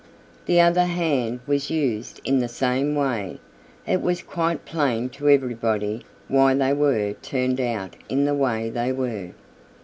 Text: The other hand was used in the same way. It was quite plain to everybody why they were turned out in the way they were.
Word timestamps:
The 0.47 0.59
other 0.59 0.85
hand 0.85 1.41
was 1.45 1.69
used 1.69 2.21
in 2.25 2.39
the 2.39 2.47
same 2.47 2.95
way. 2.95 3.39
It 3.85 4.01
was 4.01 4.23
quite 4.23 4.65
plain 4.65 5.09
to 5.09 5.29
everybody 5.29 6.03
why 6.27 6.55
they 6.55 6.73
were 6.73 7.13
turned 7.21 7.61
out 7.61 7.95
in 8.09 8.25
the 8.25 8.33
way 8.33 8.71
they 8.71 8.91
were. 8.91 9.33